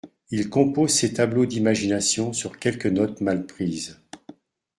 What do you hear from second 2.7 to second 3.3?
notes